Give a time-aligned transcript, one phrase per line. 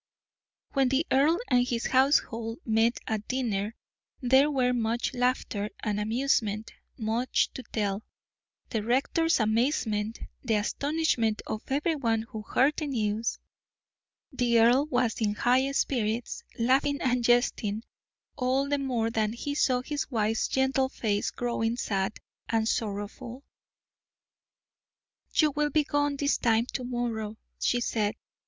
[0.73, 3.75] When the earl and his household met at dinner
[4.19, 8.01] there were much laughter and amusement much to tell;
[8.71, 13.37] the rector's amazement, the astonishment of every one who heard the news.
[14.31, 17.83] The earl was in high spirits, laughing and jesting
[18.35, 22.17] all the more that he saw his wife's gentle face growing sad
[22.49, 23.43] and sorrowful.
[25.35, 28.15] "You will be gone this time to morrow," she said.